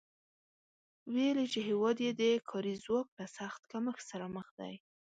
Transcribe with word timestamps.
ویلي 1.13 1.45
چې 1.53 1.59
هېواد 1.69 1.97
یې 2.05 2.11
د 2.19 2.21
کاري 2.49 2.73
ځواک 2.83 3.07
له 3.19 3.25
سخت 3.37 3.61
کمښت 3.71 4.03
سره 4.11 4.25
مخ 4.35 4.47
دی 4.59 4.73